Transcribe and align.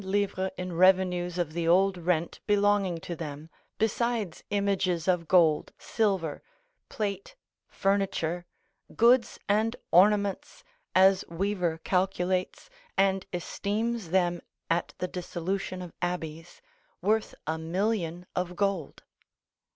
_in 0.57 0.73
revenues 0.75 1.37
of 1.37 1.53
the 1.53 1.67
old 1.67 1.95
rent 1.95 2.39
belonging 2.47 2.97
to 2.97 3.15
them, 3.15 3.51
besides 3.77 4.43
images 4.49 5.07
of 5.07 5.27
gold, 5.27 5.71
silver, 5.77 6.41
plate, 6.89 7.35
furniture, 7.67 8.47
goods 8.95 9.37
and 9.47 9.75
ornaments, 9.91 10.63
as 10.95 11.23
Weever 11.27 11.77
calculates, 11.83 12.67
and 12.97 13.27
esteems 13.31 14.09
them 14.09 14.41
at 14.71 14.95
the 14.97 15.07
dissolution 15.07 15.83
of 15.83 15.93
abbeys, 16.01 16.63
worth 17.03 17.35
a 17.45 17.59
million 17.59 18.25
of 18.35 18.55
gold. 18.55 19.03